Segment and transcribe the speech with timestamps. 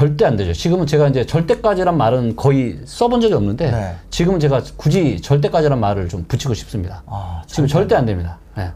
[0.00, 0.54] 절대 안 되죠.
[0.54, 3.96] 지금은 제가 이제 절대까지란 말은 거의 써본 적이 없는데 네.
[4.08, 7.02] 지금은 제가 굳이 절대까지란 말을 좀 붙이고 싶습니다.
[7.04, 8.38] 아, 지금 절대 안 됩니다.
[8.56, 8.70] 예.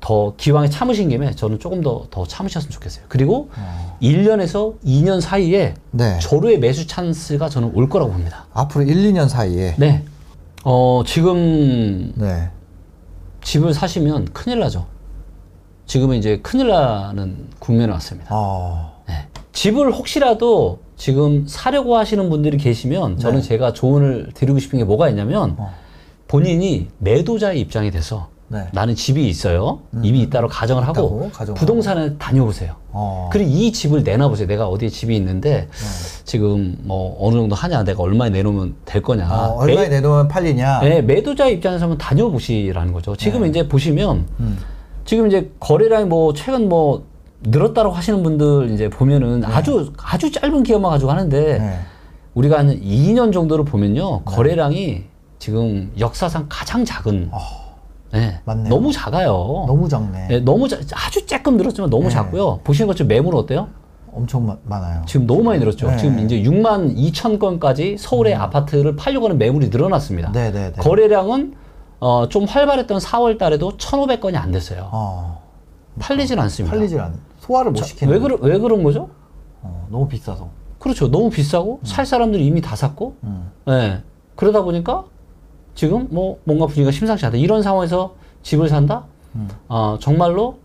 [0.00, 3.04] 더 기왕에 참으신 김에 저는 조금 더, 더 참으셨으면 좋겠어요.
[3.08, 3.96] 그리고 어.
[4.02, 6.18] 1년에서 2년 사이에 네.
[6.18, 8.46] 조류의 매수 찬스가 저는 올 거라고 봅니다.
[8.52, 9.76] 앞으로 1, 2년 사이에.
[9.78, 10.02] 네.
[10.64, 12.50] 어, 지금 네.
[13.44, 14.86] 집을 사시면 큰일 나죠.
[15.86, 18.30] 지금은 이제 큰일 나는 국면에 왔습니다.
[18.32, 18.93] 어.
[19.54, 19.60] 네.
[19.60, 23.48] 집을 혹시라도 지금 사려고 하시는 분들이 계시면 저는 네.
[23.48, 25.72] 제가 조언을 드리고 싶은 게 뭐가 있냐면 어.
[26.28, 28.66] 본인이 매도자의 입장이 돼서 네.
[28.72, 29.80] 나는 집이 있어요.
[30.02, 32.74] 입이 있다고 가정을 하고 가정을 부동산에 다녀보세요.
[32.90, 33.30] 어.
[33.32, 34.46] 그리고 이 집을 내놔보세요.
[34.46, 35.68] 내가 어디에 집이 있는데
[36.24, 39.28] 지금 뭐 어느 정도 하냐, 내가 얼마에 내놓으면 될 거냐.
[39.28, 40.80] 어, 얼마에 매, 내놓으면 팔리냐?
[40.80, 43.16] 네, 매도자 입장에서 한번 다녀보시라는 거죠.
[43.16, 43.48] 지금 네.
[43.48, 44.58] 이제 보시면 음.
[45.04, 47.04] 지금 이제 거래량이 뭐 최근 뭐
[47.46, 51.78] 늘었다고 하시는 분들 이제 보면은 아주 아주 짧은 기업만 가지고 하는데 네.
[52.34, 55.04] 우리가 한 2년 정도를 보면요 거래량이
[55.38, 57.38] 지금 역사상 가장 작은 어,
[58.12, 58.68] 네, 맞네요.
[58.68, 59.64] 너무 작아요.
[59.66, 60.28] 너무 작네.
[60.28, 62.10] 네, 너무 자- 아주 조금 늘었지만 너무 네.
[62.10, 62.60] 작고요.
[62.64, 63.68] 보시는 것처럼 매물 어때요?
[64.12, 65.02] 엄청 마- 많아요.
[65.06, 65.90] 지금 너무 많이 늘었죠.
[65.90, 65.96] 네.
[65.98, 70.32] 지금 이제 6만 2천 건까지 서울의 아파트를 팔려고 하는 매물이 늘어났습니다.
[70.32, 70.80] 네, 네, 네.
[70.80, 71.54] 거래량은
[72.00, 74.88] 어, 좀 활발했던 4월 달에도 1,500건이 안 됐어요.
[74.92, 75.43] 어.
[75.98, 76.74] 팔리진 않습니다.
[76.76, 77.14] 팔리질 않.
[77.40, 78.12] 소화를 못 자, 시키는.
[78.12, 79.10] 왜, 그러, 왜 그런 거죠?
[79.62, 80.48] 어, 너무 비싸서.
[80.78, 81.10] 그렇죠.
[81.10, 83.50] 너무 비싸고 살 사람들이 이미 다 샀고, 음.
[83.68, 84.02] 예.
[84.34, 85.04] 그러다 보니까
[85.74, 87.38] 지금 뭐 뭔가 분위기가 심상치 않다.
[87.38, 89.04] 이런 상황에서 집을 산다?
[89.34, 89.48] 음.
[89.68, 90.58] 어, 정말로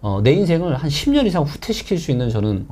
[0.00, 2.68] 어, 내 인생을 한 10년 이상 후퇴시킬 수 있는 저는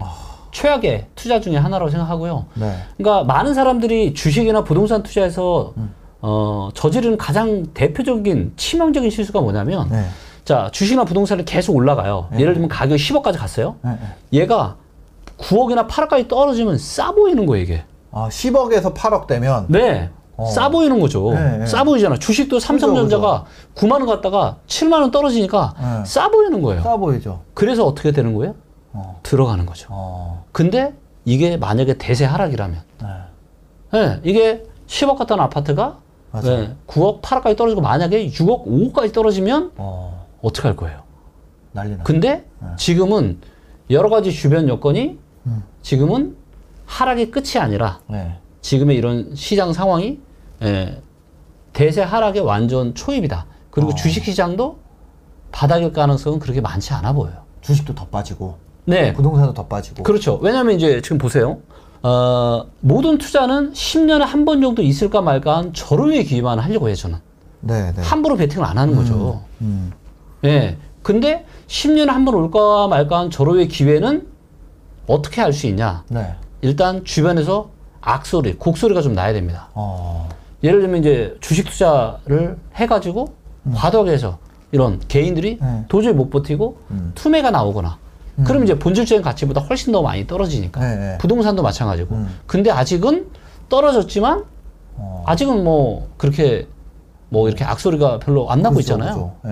[0.52, 2.46] 최악의 투자 중에 하나라고 생각하고요.
[2.54, 2.76] 네.
[2.98, 5.72] 그러니까 많은 사람들이 주식이나 부동산 투자에서
[6.20, 10.04] 어, 저지르는 가장 대표적인 치명적인 실수가 뭐냐면 네.
[10.44, 12.28] 자 주식이나 부동산이 계속 올라가요.
[12.38, 13.76] 예를 들면 가격이 10억까지 갔어요.
[13.82, 14.40] 네, 네.
[14.40, 14.76] 얘가
[15.38, 17.84] 9억이나 8억까지 떨어지면 싸 보이는 거예요 이게.
[18.10, 20.10] 아, 10억에서 8억 되면 네.
[20.36, 20.46] 어.
[20.46, 21.32] 싸 보이는 거죠.
[21.32, 21.66] 네, 네.
[21.66, 22.16] 싸 보이잖아.
[22.16, 26.04] 주식도 삼성전자가 9만 원 갔다가 7만 원 떨어지니까 네.
[26.04, 26.82] 싸 보이는 거예요.
[26.82, 27.42] 싸 보이죠.
[27.54, 28.54] 그래서 어떻게 되는 거예요?
[28.92, 29.20] 어.
[29.22, 29.88] 들어가는 거죠.
[29.90, 30.44] 어.
[30.52, 30.92] 근데
[31.24, 33.08] 이게 만약에 대세 하락이라면 네.
[33.92, 35.98] 네, 이게 10억 갔던 아파트가
[36.32, 36.56] 맞아요.
[36.60, 40.21] 네, 9억, 8억까지 떨어지고 만약에 6억, 5억까지 떨어지면 어.
[40.42, 41.02] 어떻게 할 거예요?
[41.72, 42.02] 난리 나.
[42.02, 42.44] 근데
[42.76, 43.38] 지금은
[43.90, 45.62] 여러 가지 주변 여건이 음.
[45.82, 46.36] 지금은
[46.86, 48.38] 하락의 끝이 아니라 네.
[48.60, 50.20] 지금의 이런 시장 상황이
[50.62, 51.00] 예,
[51.72, 53.46] 대세 하락의 완전 초입이다.
[53.70, 53.94] 그리고 어.
[53.94, 54.78] 주식 시장도
[55.50, 57.42] 바닥일 가능성은 그렇게 많지 않아 보여요.
[57.62, 60.02] 주식도 더 빠지고 네, 부동산도 더 빠지고.
[60.02, 60.38] 그렇죠.
[60.42, 61.58] 왜냐하면 이제 지금 보세요.
[62.02, 67.18] 어, 모든 투자는 10년에 한 번 정도 있을까 말까 한 절호의 기회만 하려고 해요, 저는.
[67.60, 68.02] 네, 네.
[68.02, 69.42] 함부로 베팅을 안 하는 거죠.
[69.60, 69.92] 음.
[70.44, 70.76] 예.
[71.02, 74.26] 근데 10년에 한 번 올까 말까 한 절호의 기회는
[75.06, 76.04] 어떻게 할수 있냐?
[76.08, 76.34] 네.
[76.60, 77.70] 일단 주변에서
[78.00, 79.68] 악소리, 곡소리가 좀 나야 됩니다.
[79.74, 80.28] 어.
[80.62, 83.34] 예를 들면 이제 주식 투자를 해가지고
[83.74, 84.38] 과도하게 해서
[84.70, 85.84] 이런 개인들이 네.
[85.88, 87.12] 도저히 못 버티고 음.
[87.14, 87.98] 투매가 나오거나
[88.44, 91.18] 그럼 이제 본질적인 가치보다 훨씬 더 많이 떨어지니까 네, 네.
[91.18, 92.38] 부동산도 마찬가지고 음.
[92.46, 93.26] 근데 아직은
[93.68, 94.44] 떨어졌지만
[94.96, 95.24] 어.
[95.26, 96.66] 아직은 뭐 그렇게
[97.28, 99.34] 뭐 이렇게 악소리가 별로 안 나고 그죠, 있잖아요.
[99.42, 99.50] 그죠.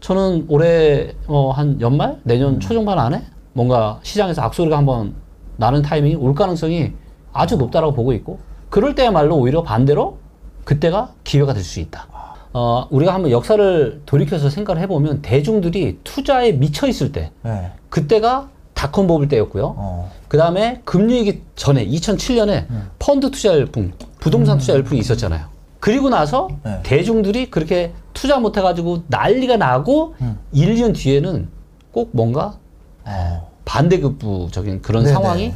[0.00, 2.60] 저는 올해 뭐한 연말 내년 음.
[2.60, 3.22] 초중반 안에
[3.52, 5.14] 뭔가 시장에서 악소리가 한번
[5.56, 6.92] 나는 타이밍이 올 가능성이
[7.32, 8.38] 아주 높다라고 보고 있고
[8.70, 10.18] 그럴 때야말로 오히려 반대로
[10.64, 12.06] 그때가 기회가 될 수 있다.
[12.52, 17.72] 어, 우리가 한번 역사를 돌이켜서 생각을 해보면 대중들이 투자에 미쳐 있을 때 네.
[17.90, 19.74] 그때가 닷컴 버블 때였고요.
[19.76, 20.10] 어.
[20.28, 22.66] 그 다음에 금리위기 전에 2007년에
[22.98, 25.46] 펀드 투자 열풍, 부동산 투자 열풍이 있었잖아요.
[25.80, 26.80] 그리고 나서 네.
[26.82, 30.38] 대중들이 그렇게 투자 못해가지고 난리가 나고 음.
[30.52, 31.48] 1, 2년 뒤에는
[31.92, 32.58] 꼭 뭔가
[33.04, 33.48] 어.
[33.64, 35.12] 반대급부적인 그런 네네.
[35.12, 35.54] 상황이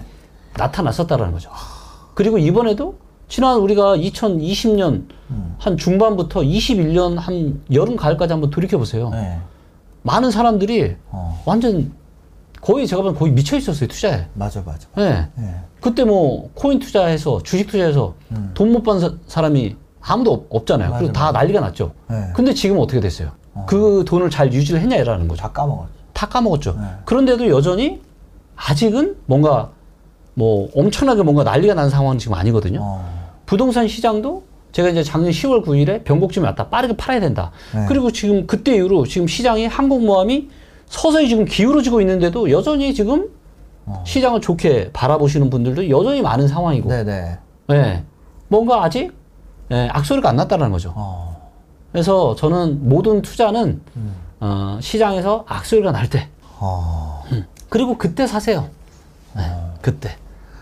[0.56, 1.50] 나타났었다라는 거죠.
[2.15, 2.97] 그리고 이번에도
[3.28, 5.56] 지난 우리가 2020년 음.
[5.59, 9.11] 한 중반부터 21년 한 여름 가을까지 한번 돌이켜 보세요.
[9.11, 9.38] 네.
[10.03, 11.43] 많은 사람들이 어.
[11.47, 11.93] 완전
[12.61, 14.27] 거의 제가 보면 거의 미쳐 있었어요 투자에.
[14.34, 14.87] 맞아, 맞아.
[14.94, 15.28] 네.
[15.34, 15.55] 네.
[15.81, 18.50] 그때 뭐 코인 투자해서 주식 투자해서 음.
[18.55, 20.90] 돈못 번 사람이 아무도 없, 없잖아요.
[20.90, 21.38] 맞아, 그리고 다 맞아.
[21.38, 21.93] 난리가 났죠.
[22.08, 22.26] 네.
[22.34, 23.31] 근데 지금 어떻게 됐어요?
[23.66, 25.43] 그 돈을 잘 유지를 했냐라는 거죠.
[25.43, 25.93] 다 까먹었죠.
[26.12, 26.72] 다 까먹었죠.
[26.72, 26.87] 네.
[27.04, 28.00] 그런데도 여전히
[28.56, 29.70] 아직은 뭔가
[30.34, 32.81] 뭐 엄청나게 뭔가 난리가 난 상황은 지금 아니거든요.
[32.82, 33.22] 어.
[33.46, 36.69] 부동산 시장도 제가 이제 작년 10월 9일에 변곡점이 왔다.
[36.69, 37.52] 빠르게 팔아야 된다.
[37.75, 37.84] 네.
[37.88, 40.49] 그리고 지금 그때 이후로 지금 시장이 항공모함이
[40.87, 43.28] 서서히 지금 기울어지고 있는데도 여전히 지금
[43.84, 44.02] 어.
[44.06, 46.88] 시장을 좋게 바라보시는 분들도 여전히 많은 상황이고.
[46.88, 47.38] 네네.
[47.72, 48.04] 예.
[48.49, 49.12] 뭔가 아직
[49.73, 50.93] 예, 악소리가 안 났다는 거죠.
[50.95, 51.51] 어.
[51.91, 54.15] 그래서 저는 모든 투자는 음.
[54.41, 56.29] 어, 시장에서 악소리가 날 때,
[56.59, 57.25] 어.
[57.69, 58.69] 그리고 그때 사세요.
[59.35, 59.43] 네,
[59.81, 60.17] 그때.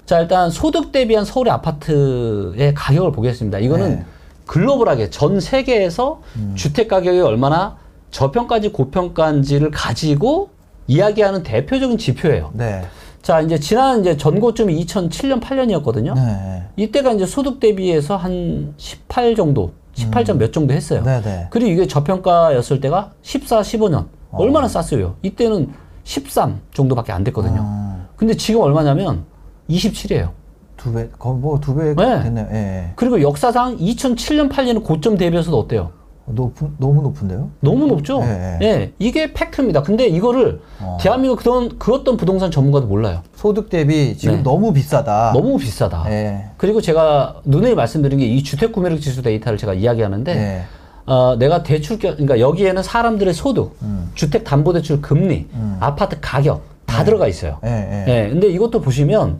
[0.06, 3.58] 자, 일단 소득 대비한 서울의 아파트의 가격을 보겠습니다.
[3.58, 3.96] 이거는 네.
[3.96, 4.06] 음.
[4.46, 6.22] 글로벌하게 전 세계에서
[6.56, 7.76] 주택 가격이 얼마나
[8.10, 10.50] 저평가인지 고평가인지를 가지고
[10.88, 12.50] 이야기하는 대표적인 지표예요.
[12.54, 12.84] 네.
[13.22, 16.14] 자, 이제 지난 이제 전고점이 2007년 8년이었거든요.
[16.14, 16.64] 네.
[16.76, 21.00] 이때가 이제 소득 대비해서 한 18 정도, 18점 몇 정도 했어요.
[21.00, 21.04] 음.
[21.04, 21.46] 네, 네.
[21.50, 24.06] 그리고 이게 저평가였을 때가 14, 15년.
[24.32, 25.16] 얼마나 쌌어요?
[25.22, 25.72] 이때는
[26.04, 27.60] 13 정도밖에 안 됐거든요.
[27.60, 29.24] 음, 근데 지금 얼마냐면
[29.68, 30.30] 27이에요.
[30.76, 32.22] 두 배, 거의 뭐두배 네.
[32.22, 32.48] 됐네요.
[32.52, 32.92] 예, 예.
[32.96, 35.90] 그리고 역사상 2007년, 8년은 고점 대비해서도 어때요?
[36.34, 37.50] 높은, 너무 높은데요?
[37.60, 38.20] 너무 높죠?
[38.20, 38.92] 네, 예.
[38.98, 39.82] 이게 팩트입니다.
[39.82, 40.98] 근데 이거를 어.
[41.00, 43.22] 대한민국 그런, 그 어떤 부동산 전문가도 몰라요.
[43.34, 44.42] 소득 대비 지금 네.
[44.42, 45.32] 너무 비싸다.
[45.34, 46.04] 너무 비싸다.
[46.08, 46.44] 예.
[46.56, 50.62] 그리고 제가 눈에 말씀드린 게 이 주택 구매력 지수 데이터를 제가 이야기하는데 예.
[51.06, 54.10] 어, 내가 대출, 겨- 그러니까 여기에는 사람들의 소득, 음.
[54.14, 55.46] 주택 담보 대출 금리,
[55.80, 57.58] 아파트 가격 다 들어가 있어요.
[57.64, 58.04] 예, 예.
[58.26, 58.28] 예.
[58.28, 59.38] 근데 이것도 보시면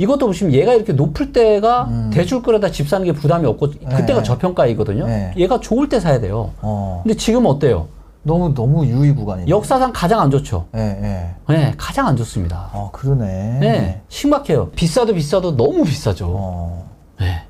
[0.00, 4.22] 이것도 보시면 얘가 이렇게 높을 때가 대출 끌어다 집 사는 게 부담이 없고 그때가 네.
[4.22, 5.06] 저평가이거든요.
[5.06, 5.34] 네.
[5.36, 6.52] 얘가 좋을 때 사야 돼요.
[6.62, 7.02] 어.
[7.04, 7.88] 근데 지금 어때요?
[8.22, 9.50] 너무, 너무 유의 구간이네.
[9.50, 10.66] 역사상 가장 안 좋죠.
[10.74, 11.52] 예, 예.
[11.52, 12.70] 네, 가장 안 좋습니다.
[12.72, 13.58] 어, 그러네.
[13.60, 14.70] 네, 심각해요.
[14.70, 16.26] 비싸도 비싸도 너무 비싸죠.
[16.30, 16.86] 어.
[17.18, 17.42] 네.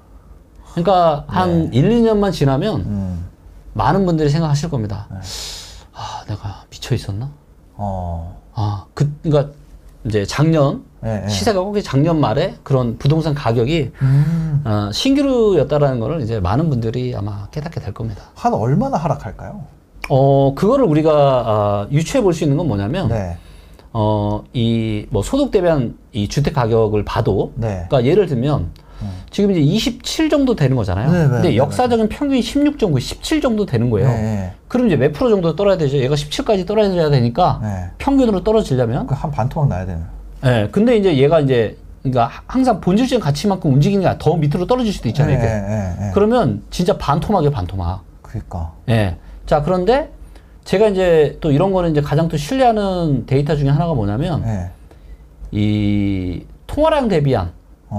[0.72, 3.26] 그러니까 한 1, 2년만 지나면 음.
[3.74, 5.06] 많은 분들이 생각하실 겁니다.
[5.92, 7.30] 아, 내가 미쳐 있었나?
[7.74, 8.40] 어.
[8.54, 9.52] 아, 그, 그러니까
[10.04, 11.28] 이제 작년 예, 예.
[11.28, 14.62] 시세가 꼭 작년 말에 그런 부동산 가격이 음.
[14.64, 18.22] 어, 신기루였다라는 거를 이제 많은 분들이 아마 깨닫게 될 겁니다.
[18.34, 19.62] 한 얼마나 하락할까요?
[20.10, 23.36] 어, 그거를 우리가 아, 유추해 볼 수 있는 건 뭐냐면 네.
[23.92, 27.86] 어, 이 뭐 소득 대비한 이 주택 가격을 봐도 네.
[27.88, 28.70] 그러니까 예를 들면
[29.30, 31.10] 지금 이제 27 정도 되는 거잖아요.
[31.10, 34.08] 네, 네, 근데 네, 역사적인 평균이 16 정도, 17 정도 되는 거예요.
[34.08, 34.52] 네.
[34.68, 35.96] 그럼 이제 몇 프로 정도 떨어야 되죠?
[35.96, 37.90] 얘가 17까지 떨어져야 되니까 네.
[37.98, 40.04] 평균으로 떨어지려면 그한 반토막 나야 되는.
[40.44, 40.68] 예.
[40.72, 45.08] 근데 이제 얘가 이제 그러니까 하- 항상 본질적인 가치만큼 움직이는 게 더 밑으로 떨어질 수도
[45.08, 45.36] 있잖아요.
[45.36, 45.46] 이게.
[45.46, 45.50] 예,
[46.00, 46.10] 예, 예.
[46.14, 48.02] 그러면 진짜 반토막이에요, 반토막.
[48.22, 48.72] 그니까.
[48.88, 49.16] 예.
[49.46, 50.10] 자, 그런데
[50.64, 54.70] 제가 이제 또 이런 거는 이제 가장 또 신뢰하는 데이터 중에 하나가 뭐냐면 예.
[55.52, 57.52] 이 통화량 대비한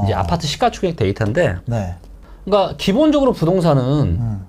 [0.06, 0.18] 이제 어.
[0.18, 1.96] 아파트 시가총액 데이터인데 네.
[2.46, 4.46] 그러니까 기본적으로 부동산은 음.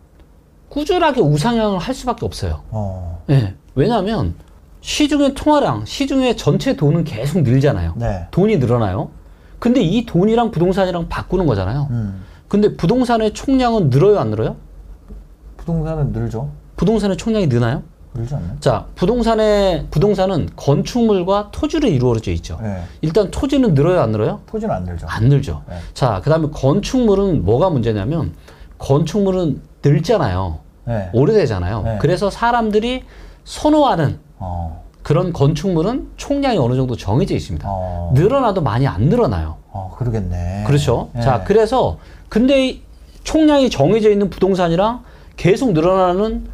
[0.68, 2.62] 꾸준하게 우상향을 할 수밖에 없어요.
[2.70, 3.22] 어.
[3.30, 3.54] 예.
[3.74, 4.34] 왜냐하면
[4.82, 7.94] 시중의 통화량, 시중의 전체 돈은 계속 늘잖아요.
[7.96, 8.26] 네.
[8.30, 9.10] 돈이 늘어나요.
[9.58, 11.88] 근데 이 돈이랑 부동산이랑 바꾸는 거잖아요.
[11.90, 12.22] 음.
[12.48, 14.56] 근데 부동산의 총량은 늘어요, 안 늘어요?
[15.56, 16.50] 부동산은 늘죠?
[16.76, 17.82] 부동산의 총량이 느나요?
[18.14, 18.56] 늘지 않나요?
[18.60, 22.58] 자, 부동산의 부동산은 건축물과 토지로 이루어져 있죠.
[22.60, 22.82] 네.
[23.00, 24.40] 일단 토지는 늘어요, 안 늘어요?
[24.46, 25.06] 토지는 안 늘죠.
[25.08, 25.62] 안 늘죠.
[25.68, 25.76] 네.
[25.94, 28.34] 자, 그다음에 건축물은 뭐가 문제냐면
[28.78, 30.58] 건축물은 늘잖아요.
[30.86, 31.10] 네.
[31.12, 31.82] 오래되잖아요.
[31.82, 31.98] 네.
[32.00, 33.04] 그래서 사람들이
[33.44, 34.82] 선호하는 어.
[35.02, 37.66] 그런 건축물은 총량이 어느 정도 정해져 있습니다.
[37.70, 38.12] 어.
[38.14, 39.56] 늘어나도 많이 안 늘어나요.
[39.70, 40.64] 어, 그러겠네.
[40.66, 41.10] 그렇죠.
[41.14, 41.22] 네.
[41.22, 41.98] 자, 그래서
[42.28, 42.82] 근데 이
[43.24, 45.02] 총량이 정해져 있는 부동산이랑
[45.36, 46.46] 계속 늘어나는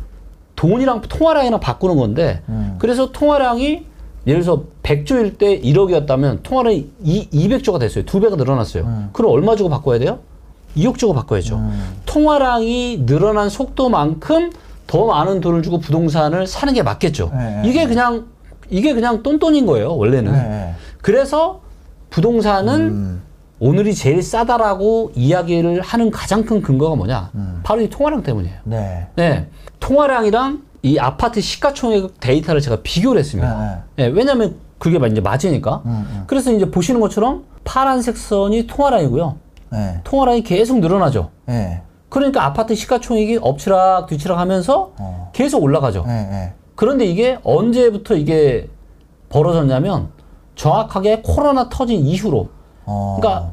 [0.56, 2.76] 돈이랑 통화량이랑 바꾸는 건데 음.
[2.78, 3.86] 그래서 통화량이
[4.26, 8.04] 예를 들어서 100조일 때 1억이었다면 통화량이 2, 200조가 됐어요.
[8.04, 8.84] 두 배가 늘어났어요.
[8.84, 9.10] 음.
[9.12, 10.18] 그럼 얼마 주고 바꿔야 돼요?
[10.76, 11.56] 2억 주고 바꿔야죠.
[11.56, 11.96] 음.
[12.06, 14.50] 통화량이 늘어난 속도만큼
[14.88, 17.30] 더 많은 돈을 주고 부동산을 사는 게 맞겠죠.
[17.32, 17.86] 네, 이게 네.
[17.86, 18.26] 그냥
[18.70, 20.32] 이게 그냥 똔똔인 거예요, 원래는.
[20.32, 20.48] 네.
[20.48, 20.74] 네.
[21.02, 21.60] 그래서
[22.10, 23.22] 부동산은 음.
[23.60, 27.30] 오늘이 제일 싸다라고 이야기를 하는 가장 큰 근거가 뭐냐?
[27.34, 27.60] 음.
[27.62, 28.56] 바로 이 통화량 때문이에요.
[28.64, 29.06] 네.
[29.14, 29.48] 네.
[29.78, 33.84] 통화량이랑 이 아파트 시가총액 데이터를 제가 비교를 했습니다.
[33.96, 35.82] 네, 네, 왜냐면 그게 이제 맞으니까.
[35.84, 36.24] 음, 음.
[36.26, 39.36] 그래서 이제 보시는 것처럼 파란색 선이 통화량이고요.
[39.70, 40.00] 네.
[40.04, 41.30] 통화량이 계속 늘어나죠.
[42.08, 42.10] 네.
[42.10, 45.30] 그러니까 아파트 시가총액이 엎치락 뒤치락 하면서 어.
[45.32, 46.04] 계속 올라가죠.
[46.06, 46.26] 네.
[46.30, 46.54] 네.
[46.74, 48.68] 그런데 이게 언제부터 이게
[49.28, 50.08] 벌어졌냐면
[50.54, 52.48] 정확하게 코로나 터진 이후로.
[52.86, 53.18] 어.
[53.20, 53.52] 그러니까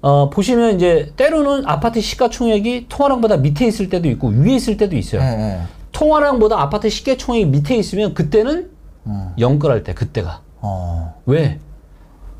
[0.00, 5.20] 어, 보시면 이제 때로는 아파트 시가총액이 통화량보다 밑에 있을 때도 있고 위에 있을 때도 있어요.
[5.20, 5.36] 네.
[5.36, 5.62] 네.
[5.92, 8.70] 통화량보다 아파트 시가총액이 밑에 있으면 그때는
[9.06, 9.32] 음.
[9.38, 11.14] 영끌할 때 그때가 어.
[11.26, 11.60] 왜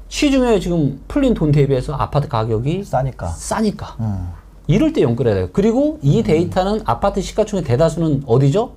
[0.08, 3.28] 시중에 지금 풀린 돈 대비해서 아파트 가격이 싸니까.
[3.28, 4.41] 싸니까 음.
[4.66, 5.48] 이럴 때 연결해야 돼요.
[5.52, 8.72] 그리고 이 데이터는 아파트 시가총액 대다수는 어디죠?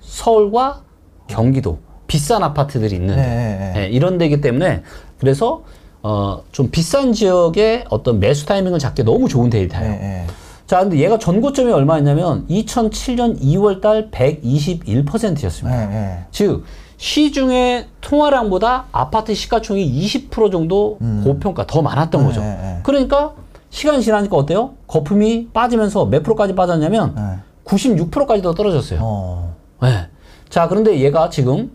[0.00, 0.82] 서울과
[1.26, 3.80] 경기도 비싼 아파트들이 있는 네, 네, 네.
[3.80, 4.82] 예, 이런 데이기 때문에
[5.18, 5.62] 그래서
[6.02, 9.90] 어, 좀 비싼 지역의 어떤 매수 타이밍을 잡기 너무 좋은 데이터예요.
[9.90, 9.98] 네.
[9.98, 10.26] 네.
[10.66, 15.78] 자, 근데 얘가 전고점이 얼마였냐면 2007년 2월 달 121%였습니다.
[15.78, 15.86] 네.
[15.86, 16.24] 네.
[16.30, 16.64] 즉
[16.96, 22.40] 시중의 통화량보다 아파트 시가총액이 20% 정도 고평가 더 많았던 네, 거죠.
[22.40, 22.80] 네, 네.
[22.82, 23.32] 그러니까
[23.74, 24.74] 시간이 지나니까 어때요?
[24.86, 27.38] 거품이 빠지면서 몇 프로까지 빠졌냐면 네.
[27.64, 29.00] 96%까지 더 떨어졌어요.
[29.02, 29.56] 어.
[29.82, 30.06] 네.
[30.48, 31.72] 자, 그런데 얘가 지금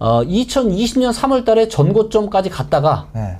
[0.00, 3.38] 어, 2020년 3월 달에 전고점까지 갔다가 네.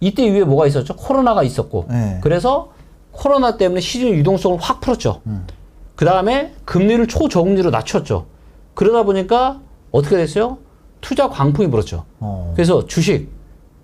[0.00, 0.96] 이때 이후에 뭐가 있었죠?
[0.96, 1.88] 코로나가 있었고.
[1.90, 2.20] 네.
[2.22, 2.70] 그래서
[3.12, 5.20] 코로나 때문에 시중 유동성을 확 풀었죠.
[5.96, 8.24] 그 다음에 금리를 초저금리로 낮췄죠.
[8.72, 9.60] 그러다 보니까
[9.90, 10.56] 어떻게 됐어요?
[11.02, 12.06] 투자 광풍이 불었죠.
[12.20, 12.52] 어.
[12.56, 13.28] 그래서 주식,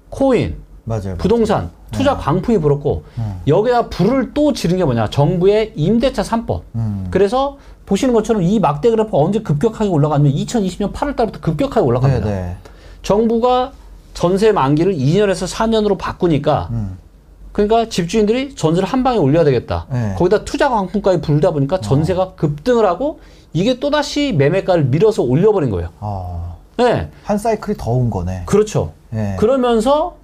[0.08, 1.16] 코인, 맞아요.
[1.18, 3.04] 부동산, 투자 광풍이 불었고
[3.46, 5.08] 여기다 불을 또 지른 게 뭐냐?
[5.10, 6.62] 정부의 임대차 3법.
[6.74, 7.06] 음.
[7.10, 12.26] 그래서 보시는 것처럼 이 막대 그래프가 언제 급격하게 올라가냐면 2020년 8월 달부터 급격하게 네, 올라갑니다.
[12.26, 12.56] 네.
[13.02, 13.72] 정부가
[14.14, 16.98] 전세 만기를 2년에서 4년으로 바꾸니까 음.
[17.52, 19.86] 그러니까 집주인들이 전세를 한 방에 올려야 되겠다.
[19.90, 20.14] 네.
[20.18, 23.20] 거기다 투자 광풍까지 불다 보니까 전세가 급등을 하고
[23.52, 25.88] 이게 또다시 매매가를 밀어서 올려버린 거예요.
[26.00, 27.10] 아, 네.
[27.24, 28.42] 한 사이클이 더 온 거네.
[28.44, 28.92] 그렇죠.
[29.14, 29.36] 예.
[29.38, 30.16] 그러면서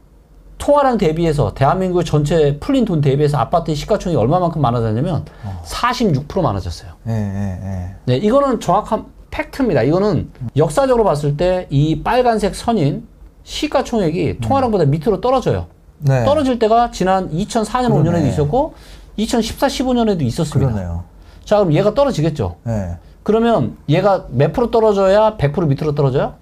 [0.59, 5.63] 통화량 대비해서 대한민국 전체 풀린 돈 대비해서 아파트 시가총액이 얼마만큼 많아졌냐면 어.
[5.65, 6.93] 46% 많아졌어요.
[7.09, 7.95] 예, 예, 예.
[8.05, 9.83] 네, 이거는 정확한 팩트입니다.
[9.83, 13.07] 이거는 역사적으로 봤을 때 이 빨간색 선인
[13.45, 15.67] 시가총액이 통화량보다 밑으로 떨어져요.
[15.99, 16.25] 네.
[16.25, 18.11] 떨어질 때가 지난 2004년, 그러네.
[18.21, 18.75] 5년에도 있었고
[19.17, 20.73] 2014, 15년에도 있었습니다.
[20.73, 21.05] 그러네요.
[21.45, 22.57] 자, 그럼 얘가 떨어지겠죠.
[22.69, 22.97] 예.
[23.25, 26.35] 그러면 얘가 몇 프로 떨어져야 100% 밑으로 떨어져요?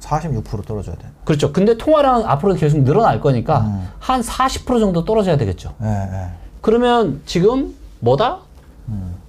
[0.00, 1.06] 46% 떨어져야 돼.
[1.24, 1.52] 그렇죠.
[1.52, 3.88] 근데 통화량은 앞으로 계속 늘어날 거니까 음.
[4.00, 5.74] 한40% 정도 떨어져야 되겠죠.
[5.82, 6.26] 예, 예.
[6.60, 8.38] 그러면 지금 뭐다?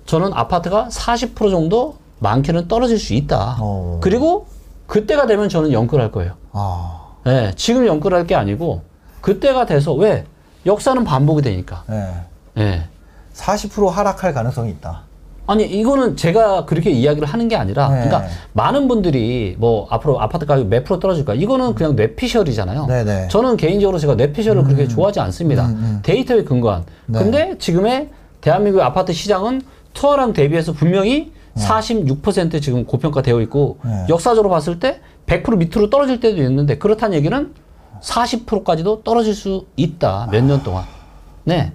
[0.06, 3.58] 저는 아파트가 40% 정도 많게는 떨어질 수 있다.
[3.60, 4.00] 어.
[4.02, 4.48] 그리고
[4.88, 6.34] 그때가 되면 저는 연끌할 거예요.
[6.52, 8.82] 아, 네, 지금 연끌할 게 아니고
[9.22, 10.26] 그때가 돼서 왜?
[10.66, 11.84] 역사는 반복이 되니까.
[11.90, 12.14] 예.
[12.54, 12.90] 네.
[13.34, 15.04] 40% 하락할 가능성이 있다.
[15.50, 18.04] 아니 이거는 제가 그렇게 이야기를 하는 게 아니라 네.
[18.04, 22.86] 그러니까 많은 분들이 뭐 앞으로 아파트 가격 몇 프로 떨어질까 이거는 그냥 뇌피셜이잖아요.
[22.86, 23.28] 네네.
[23.30, 25.68] 저는 개인적으로 제가 뇌피셜을 그렇게 좋아하지 않습니다.
[25.68, 26.00] 음, 음.
[26.04, 26.84] 데이터에 근거한.
[27.06, 27.20] 네.
[27.20, 28.10] 근데 지금의
[28.42, 29.62] 대한민국 아파트 시장은
[29.94, 34.06] 투어랑 대비해서 분명히 46% 지금 고평가되어 있고 네.
[34.10, 37.54] 역사적으로 봤을 때 100% 밑으로 떨어질 때도 있는데 그렇다는 얘기는
[38.02, 40.84] 40%까지도 떨어질 수 있다 몇 년 동안.
[41.46, 41.72] 네.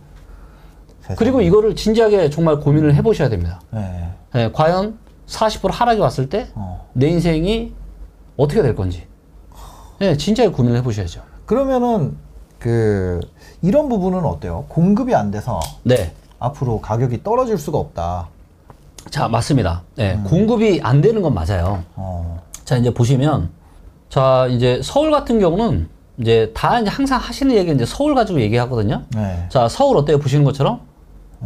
[1.02, 1.16] 세상에.
[1.16, 3.60] 그리고 이거를 진지하게 정말 고민을 해보셔야 됩니다.
[3.74, 4.08] 예.
[4.34, 6.48] 예, 과연 40% 하락이 왔을 때
[6.94, 7.10] 내 어.
[7.10, 7.72] 인생이
[8.36, 9.06] 어떻게 될 건지.
[10.00, 11.22] 예, 진지하게 고민을 해보셔야죠.
[11.46, 12.16] 그러면은
[12.58, 13.20] 그
[13.60, 14.64] 이런 부분은 어때요?
[14.68, 16.12] 공급이 안 돼서 네.
[16.38, 18.28] 앞으로 가격이 떨어질 수가 없다.
[19.10, 19.82] 자, 맞습니다.
[19.98, 21.82] 예, 공급이 안 되는 건 맞아요.
[21.96, 22.40] 어.
[22.64, 23.50] 자, 이제 보시면,
[24.08, 29.02] 자, 이제 서울 같은 경우는 이제 다 이제 항상 하시는 얘기 이제 서울 가지고 얘기하거든요.
[29.14, 29.46] 네.
[29.48, 30.18] 자, 서울 어때요?
[30.18, 30.80] 보시는 것처럼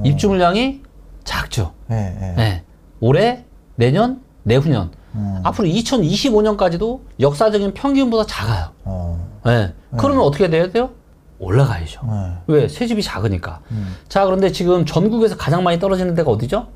[0.04, 0.82] 입주 물량이
[1.24, 1.72] 작죠.
[1.90, 2.34] 예, 예.
[2.38, 2.62] 예.
[3.00, 4.90] 올해, 내년, 내후년.
[5.14, 5.40] 음.
[5.44, 8.68] 앞으로 2025년까지도 역사적인 평균보다 작아요.
[8.84, 9.28] 어.
[9.46, 9.74] 예.
[9.96, 10.90] 그러면 어떻게 돼야 돼요?
[11.38, 12.00] 올라가야죠.
[12.06, 12.32] 네.
[12.46, 12.68] 왜?
[12.68, 13.60] 새 집이 작으니까.
[13.70, 13.94] 음.
[14.08, 16.68] 자, 그런데 지금 전국에서 가장 많이 떨어지는 데가 어디죠?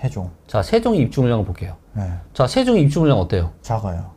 [0.00, 0.30] 세종.
[0.46, 1.76] 자, 세종의 입주 물량을 볼게요.
[1.98, 2.12] 예.
[2.32, 3.52] 자, 세종의 입주 물량 어때요?
[3.62, 4.12] 작아요.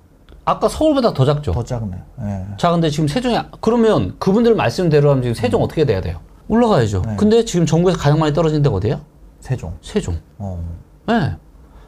[0.46, 1.52] 아까 서울보다 더 작죠?
[1.52, 2.02] 더 작네요.
[2.24, 2.46] 예.
[2.58, 6.20] 자, 근데 지금 세종이, 그러면 그분들 말씀대로 하면 지금 세종 어떻게 돼야 돼요?
[6.52, 7.02] 올라가야죠.
[7.06, 7.16] 네.
[7.16, 9.00] 근데 지금 전국에서 가장 많이 떨어지는 데가 어디예요?
[9.40, 9.74] 세종.
[9.82, 10.18] 세종.
[10.38, 10.62] 어.
[11.10, 11.38] 예.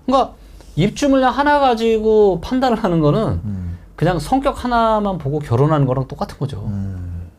[0.06, 0.36] 그러니까
[0.78, 3.78] 입주 물량 하나 가지고 판단을 하는 거는 음.
[3.98, 6.64] 그냥 성격 하나만 보고 결혼하는 거랑 똑같은 거죠.
[6.68, 7.30] 음.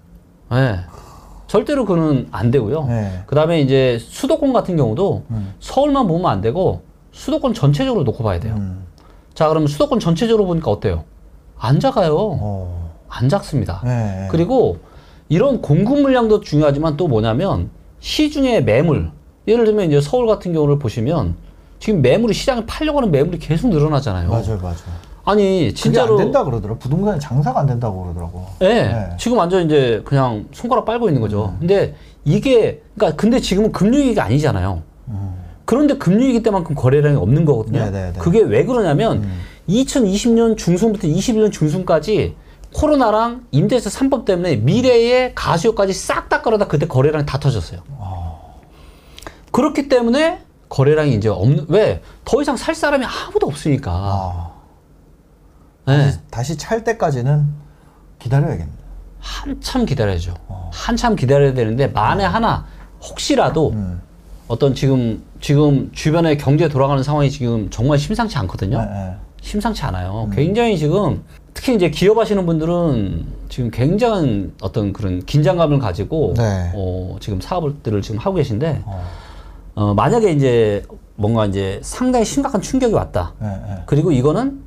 [0.53, 0.81] 예.
[1.47, 2.85] 절대로 그는 안 되고요.
[2.85, 3.23] 네.
[3.27, 5.55] 그 다음에 이제 수도권 같은 경우도 음.
[5.61, 8.55] 서울만 보면 안 되고 수도권 전체적으로 놓고 봐야 돼요.
[8.59, 8.85] 음.
[9.33, 11.05] 자, 그러면 수도권 전체적으로 보니까 어때요?
[11.59, 12.17] 안 작아요.
[12.19, 12.93] 어.
[13.09, 13.83] 안 작습니다.
[13.87, 14.29] 예.
[14.31, 14.79] 그리고
[15.29, 19.11] 이런 공급 물량도 중요하지만 또 뭐냐면 시중의 매물.
[19.47, 21.35] 예를 들면 이제 서울 같은 경우를 보시면
[21.79, 24.31] 지금 매물이 시장에 팔려고 하는 매물이 계속 늘어나잖아요.
[24.31, 24.77] 맞아요, 맞아요.
[25.27, 26.19] 아니, 진짜로.
[26.19, 26.79] 안 된다 그러더라고.
[26.79, 28.47] 부동산이 장사가 안 된다고 그러더라고.
[28.61, 28.67] 예.
[28.67, 29.11] 네.
[29.19, 31.55] 지금 완전 이제 그냥 손가락 빨고 있는 거죠.
[31.55, 31.57] 음.
[31.61, 34.83] 근데 이게, 그러니까 근데 지금은 금융위기 아니잖아요.
[35.09, 35.35] 음.
[35.65, 37.85] 그런데 금융위기 때만큼 거래량이 없는 거거든요.
[37.85, 38.19] 네, 네, 네.
[38.19, 39.25] 그게 왜 그러냐면
[39.69, 42.35] 2020년 중순부터 21년 중순까지
[42.75, 47.81] 코로나랑 임대차 3법 때문에 미래의 가수요까지 싹 다 끌어다 그때 거래량이 다 터졌어요.
[47.99, 48.35] 아.
[49.53, 53.93] 그렇기 때문에 거래량이 이제 없는 왜 더 이상 살 사람이 아무도 없으니까.
[53.93, 54.51] 아.
[55.87, 56.13] 네.
[56.31, 57.47] 다시 찰 때까지는
[58.19, 58.73] 기다려야겠네.
[59.21, 60.35] 한참 기다려야죠.
[60.73, 62.67] 한참 기다려야 되는데 만에 하나
[63.03, 64.03] 혹시라도 음.
[64.49, 68.79] 어떤 지금 지금 주변에 경제 돌아가는 상황이 지금 정말 심상치 않거든요.
[68.81, 69.17] 네, 네.
[69.43, 70.29] 심상치 않아요.
[70.35, 71.23] 굉장히 지금
[71.55, 76.73] 특히 이제 기업하시는 분들은 지금 굉장한 어떤 그런 긴장감을 가지고 네.
[76.75, 79.05] 어, 지금 사업들을 지금 하고 계신데 어.
[79.77, 80.85] 어, 만약에 이제
[81.15, 83.35] 뭔가 이제 상당히 심각한 충격이 왔다.
[83.41, 83.77] 네, 네.
[83.87, 84.63] 그리고 이거는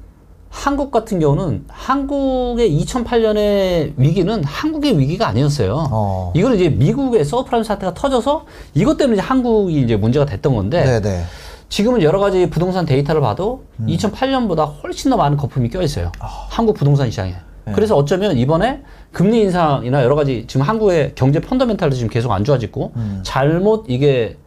[0.50, 5.89] 한국 같은 경우는 한국의 2008년의 위기는 한국의 위기가 아니었어요.
[5.91, 6.32] 어.
[6.36, 11.01] 이거는 이제 미국의 서프라임 사태가 터져서 이것 때문에 이제 한국이 이제 문제가 됐던 건데 네,
[11.01, 11.24] 네.
[11.70, 13.88] 지금은 여러 가지 부동산 데이터를 봐도 음.
[13.88, 16.12] 2008년보다 훨씬 더 많은 거품이 껴 있어요.
[16.20, 17.36] 한국 부동산 시장에.
[17.66, 17.74] 네.
[17.74, 22.94] 그래서 어쩌면 이번에 금리 인상이나 여러 가지 지금 한국의 경제 fundamental도 지금 계속 안 좋아지고
[22.96, 23.22] 음.
[23.24, 24.38] 잘못 이게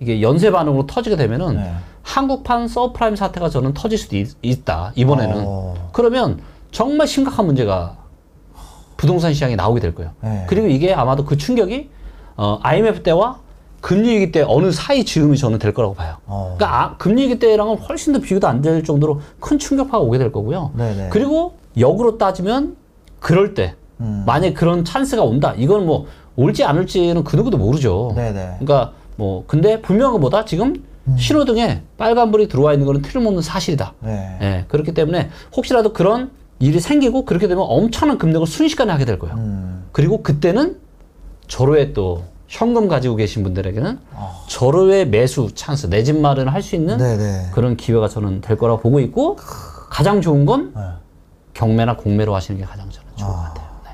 [0.00, 1.72] 이게 연쇄 반응으로 터지게 되면은 네.
[2.02, 5.90] 한국판 서프라임 사태가 저는 터질 수도 있, 다 이번에는 어.
[5.92, 6.40] 그러면
[6.72, 7.96] 정말 심각한 문제가
[8.96, 10.10] 부동산 시장에 나오게 될 거예요.
[10.20, 10.44] 네.
[10.48, 11.90] 그리고 이게 아마도 그 충격이
[12.36, 13.38] 어, IMF 때와
[13.82, 16.16] 금융 위기 때 어느 사이 즈음이 저는 될 거라고 봐요.
[16.26, 16.54] 어.
[16.56, 20.30] 그러니까 아, 금융 위기 때랑은 훨씬 더 비교도 안 될 정도로 큰 충격파가 오게 될
[20.32, 20.70] 거고요.
[20.76, 21.08] 네네.
[21.10, 22.76] 그리고 역으로 따지면
[23.18, 24.22] 그럴 때 음.
[24.24, 25.52] 만약에 그런 찬스가 온다.
[25.56, 28.12] 이건 뭐 올지 안 올지는 그 누구도 모르죠.
[28.14, 28.56] 네네.
[28.60, 30.84] 그러니까 뭐 근데 분명한 것보다 지금
[31.18, 33.94] 신호등에 빨간불이 들어와 있는 거는 틀림없는 사실이다.
[34.00, 34.38] 네.
[34.40, 39.34] 예, 그렇기 때문에 혹시라도 그런 일이 생기고 그렇게 되면 엄청난 금액을 순식간에 하게 될 거예요.
[39.34, 39.84] 음.
[39.90, 40.76] 그리고 그때는
[41.48, 42.22] 절호의 또
[42.52, 44.44] 현금 가지고 계신 분들에게는 어.
[44.46, 47.48] 절호의 매수 찬스, 내 집 마련을 할 수 있는 네네.
[47.52, 49.36] 그런 기회가 저는 될 거라고 보고 있고
[49.88, 50.82] 가장 좋은 건 네.
[51.54, 53.42] 경매나 공매로 하시는 게 가장 저는 좋은 것 아.
[53.48, 53.66] 같아요.
[53.84, 53.90] 네.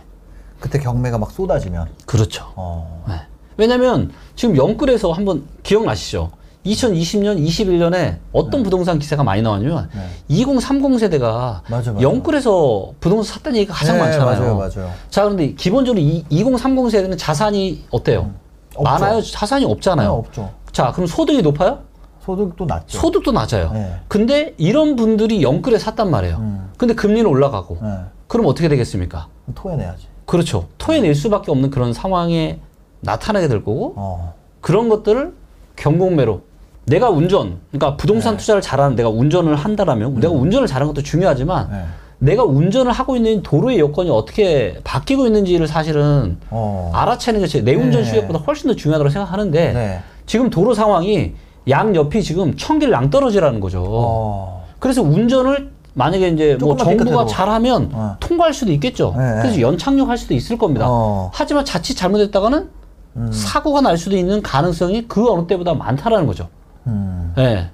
[0.58, 1.88] 그때 경매가 막 쏟아지면.
[2.04, 2.46] 그렇죠.
[2.56, 3.04] 어.
[3.08, 3.14] 네.
[3.56, 6.32] 왜냐면 지금 영끌에서 한번 기억나시죠?
[6.66, 10.00] 2020년, 21년에 어떤 부동산 기사가 많이 나왔냐면 네.
[10.28, 12.02] 2030 세대가 맞아, 맞아.
[12.02, 14.26] 영끌에서 부동산 샀다는 얘기가 가장 네, 많잖아요.
[14.56, 14.92] 맞아요, 맞아요.
[15.10, 18.32] 자, 그런데 기본적으로 이, 2030 세대는 자산이 어때요?
[18.78, 18.90] 없죠.
[19.04, 19.20] 많아요?
[19.22, 20.08] 자산이 없잖아요.
[20.08, 20.50] 네, 없죠.
[20.72, 21.80] 자, 그럼 소득이 높아요?
[22.20, 22.98] 소득도 낮죠.
[22.98, 23.70] 소득도 낮아요.
[23.72, 23.96] 네.
[24.06, 26.36] 근데 이런 분들이 영끌에 샀단 말이에요.
[26.36, 26.70] 음.
[26.76, 27.78] 근데 금리는 올라가고.
[27.80, 27.98] 네.
[28.26, 29.28] 그럼 어떻게 되겠습니까?
[29.54, 30.06] 토해내야지.
[30.26, 30.66] 그렇죠.
[30.76, 32.60] 토해낼 수밖에 없는 그런 상황에
[33.00, 34.34] 나타나게 될 거고, 어.
[34.60, 35.34] 그런 것들을
[35.76, 36.42] 경공매로
[36.84, 38.38] 내가 운전, 그러니까 부동산 네.
[38.38, 41.72] 투자를 잘하는 내가 운전을 한다라면 내가 운전을 잘하는 것도 중요하지만 음.
[41.72, 41.84] 네.
[42.20, 46.90] 내가 운전을 하고 있는 도로의 여건이 어떻게 바뀌고 있는지를 사실은 어.
[46.94, 48.08] 알아채는 게 내 운전 네.
[48.08, 50.00] 실력보다 훨씬 더 중요하다고 생각하는데 네.
[50.26, 51.34] 지금 도로 상황이
[51.68, 53.84] 양 옆이 지금 청길 낭떠러지라는 거죠.
[53.86, 54.66] 어.
[54.78, 57.26] 그래서 운전을 만약에 이제 뭐 정부가.
[57.26, 58.16] 잘하면 어.
[58.20, 59.14] 통과할 수도 있겠죠.
[59.16, 59.62] 네, 그래서 네.
[59.62, 60.86] 연착륙 할 수도 있을 겁니다.
[60.88, 61.30] 어.
[61.34, 62.70] 하지만 자칫 잘못했다가는
[63.16, 63.32] 음.
[63.32, 66.48] 사고가 날 수도 있는 가능성이 그 어느 때보다 많다라는 거죠.
[66.86, 67.32] 음.
[67.38, 67.70] 예.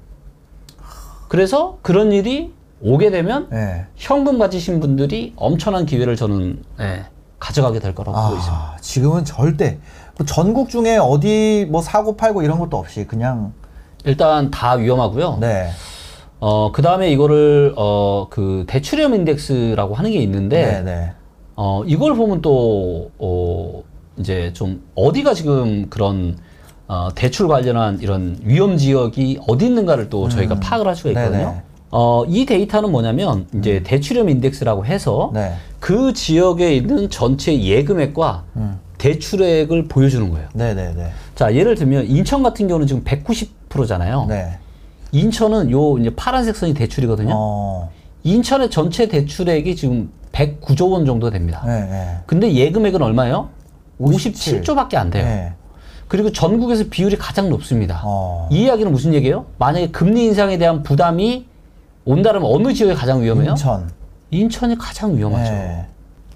[1.28, 2.52] 그래서 그런 일이
[2.84, 3.86] 오게 되면 네.
[3.96, 7.04] 현금 가지신 분들이 엄청난 기회를 저는 예,
[7.38, 8.54] 가져가게 될 거라고 보고 있습니다.
[8.54, 9.78] 아, 지금은 절대
[10.18, 13.54] 뭐 전국 중에 어디 뭐 사고 팔고 이런 것도 없이 그냥
[14.04, 15.38] 일단 다 위험하고요.
[15.40, 15.70] 네.
[16.40, 21.12] 어, 그 다음에 이거를, 어, 그, 대출형 인덱스라고 하는 게 있는데, 네, 네.
[21.56, 23.82] 어, 이걸 보면 또, 어,
[24.18, 26.36] 이제 좀, 어디가 지금 그런,
[26.86, 31.38] 어, 대출 관련한 이런 위험 지역이 어디 있는가를 또 저희가 파악을 할 수가 있거든요.
[31.38, 31.44] 음.
[31.44, 31.62] 네네.
[31.94, 31.96] 음.
[31.96, 35.52] 어, 이 데이터는 뭐냐면, 이제 대출형 인덱스라고 해서, 네.
[35.78, 38.80] 그 지역에 있는 전체 예금액과 음.
[38.98, 40.48] 대출액을 보여주는 거예요.
[40.54, 41.10] 네, 네, 네.
[41.36, 44.26] 자, 예를 들면, 인천 같은 경우는 지금 190%잖아요.
[44.28, 44.58] 네.
[45.12, 47.32] 인천은 요, 이제 파란색 선이 대출이거든요.
[47.32, 47.90] 어.
[48.24, 51.62] 인천의 전체 대출액이 지금 109조 원 정도 됩니다.
[51.64, 52.16] 네, 네.
[52.26, 53.50] 근데 예금액은 얼마예요?
[53.98, 54.62] 57.
[54.62, 55.24] 57조밖에 안 돼요.
[55.24, 55.52] 네.
[56.08, 58.02] 그리고 전국에서 비율이 가장 높습니다.
[58.04, 58.48] 어.
[58.50, 59.46] 이 이야기는 무슨 얘기예요?
[59.58, 61.46] 만약에 금리 인상에 대한 부담이
[62.04, 63.50] 온다면 어느 지역이 가장 위험해요?
[63.50, 63.90] 인천.
[64.30, 65.50] 인천이 가장 위험하죠.
[65.50, 65.86] 네.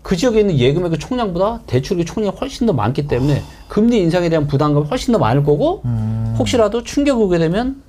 [0.03, 4.87] 그 지역에 있는 예금액의 총량보다 대출액의 총량이 훨씬 더 많기 때문에 금리 인상에 대한 부담감이
[4.87, 6.35] 훨씬 더 많을 거고 음.
[6.39, 7.83] 혹시라도 충격이 오게 되면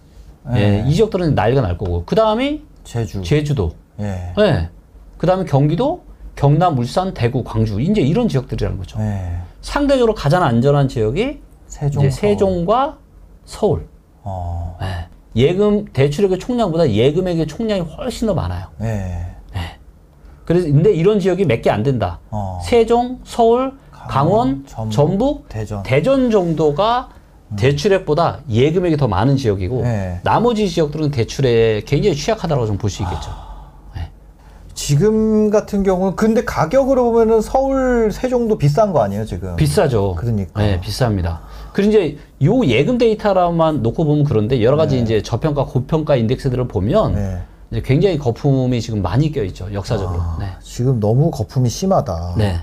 [0.52, 0.84] 네.
[0.86, 3.22] 예, 이 지역들은 난리가 날 거고 그 다음이 제주.
[3.22, 4.34] 제주도 예.
[4.36, 4.70] 네.
[5.18, 6.04] 그 다음에 경기도,
[6.36, 7.80] 경남, 울산, 대구, 광주.
[7.82, 8.98] 이제 이런 지역들이라는 거죠.
[9.00, 9.38] 네.
[9.62, 12.06] 상대적으로 가장 안전한 지역이 세종.
[12.06, 12.98] 이제 세종과
[13.46, 13.88] 서울.
[14.24, 14.78] 어.
[14.80, 15.09] 네.
[15.36, 18.68] 예금, 대출액의 총량보다 예금액의 총량이 훨씬 더 많아요.
[18.78, 19.26] 네.
[20.46, 22.20] 그래서, 근데 이런 지역이 몇 개 안 된다.
[22.32, 22.60] 어.
[22.64, 25.84] 세종, 서울, 강원, 강원, 전북, 대전.
[25.84, 27.10] 대전 정도가
[27.56, 30.20] 대출액보다 예금액이 더 많은 지역이고, 네.
[30.24, 33.30] 나머지 지역들은 대출에 굉장히 취약하다고 좀 볼 수 있겠죠.
[34.76, 39.56] 지금 같은 경우는 근데 가격으로 보면은 서울 세종도 비싼 거 아니에요, 지금?
[39.58, 40.16] 비싸죠.
[40.16, 40.62] 그러니까.
[40.62, 41.40] 네, 비쌉니다.
[41.74, 45.02] 그리고 이제 요 예금 데이터만 놓고 보면 그런데 여러 가지 네.
[45.02, 47.42] 이제 저평가, 고평가 인덱스들을 보면 네.
[47.72, 49.72] 이제 굉장히 거품이 지금 많이 껴 있죠.
[49.74, 50.20] 역사적으로.
[50.20, 50.48] 아, 네.
[50.62, 52.36] 지금 너무 거품이 심하다.
[52.38, 52.60] 네.